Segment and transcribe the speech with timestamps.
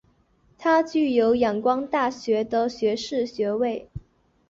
[0.57, 3.87] 他具有仰光大学的学士学位。